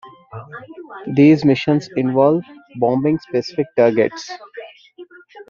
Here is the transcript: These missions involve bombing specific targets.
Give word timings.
These 1.13 1.45
missions 1.45 1.87
involve 1.95 2.41
bombing 2.77 3.19
specific 3.19 3.67
targets. 3.77 4.31